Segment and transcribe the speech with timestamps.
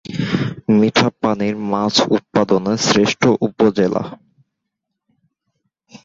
[0.77, 4.03] মিঠা পানির মাছ উৎপাদনে শ্রেষ্ঠ উপজেলা।